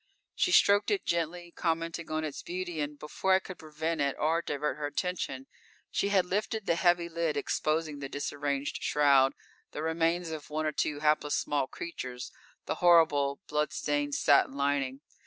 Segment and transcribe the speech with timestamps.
[0.33, 4.41] She stroked it gently, commenting on its beauty, and before I could prevent it or
[4.41, 5.45] divert her attention,
[5.91, 9.33] she had lifted the heavy lid exposing the disarranged shroud,
[9.73, 12.31] the remains of one or two hapless small creatures,
[12.65, 15.01] the horrible blood stained satin lining.